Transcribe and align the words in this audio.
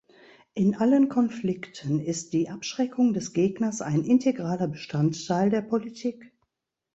In 0.55 0.73
allen 0.73 1.09
Konflikten 1.09 1.99
ist 1.99 2.33
die 2.33 2.49
Abschreckung 2.49 3.13
des 3.13 3.33
Gegners 3.33 3.83
ein 3.83 4.03
integraler 4.03 4.67
Bestandteil 4.67 5.51
der 5.51 5.61
Politik. 5.61 6.33